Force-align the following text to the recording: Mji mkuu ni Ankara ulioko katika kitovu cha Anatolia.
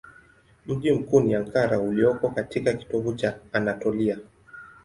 Mji 0.65 0.91
mkuu 0.91 1.19
ni 1.19 1.35
Ankara 1.35 1.79
ulioko 1.79 2.29
katika 2.29 2.73
kitovu 2.73 3.13
cha 3.13 3.39
Anatolia. 3.53 4.19